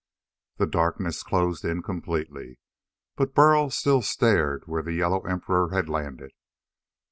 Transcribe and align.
Then 0.57 0.71
darkness 0.71 1.21
closed 1.21 1.63
in 1.63 1.83
completely, 1.83 2.57
but 3.15 3.35
Burl 3.35 3.69
still 3.69 4.01
stared 4.01 4.63
where 4.65 4.81
the 4.81 4.93
yellow 4.93 5.21
emperor 5.27 5.69
had 5.75 5.89
landed. 5.89 6.31